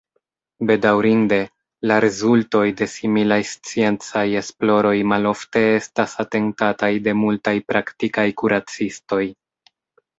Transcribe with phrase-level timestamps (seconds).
[0.69, 1.37] Bedaŭrinde,
[1.91, 9.25] la rezultoj de similaj sciencaj esploroj malofte estas atentataj de multaj praktikaj kuracistoj.